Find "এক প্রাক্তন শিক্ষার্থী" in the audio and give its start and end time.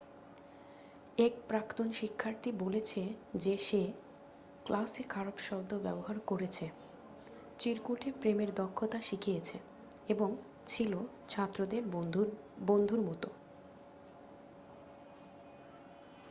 1.17-2.49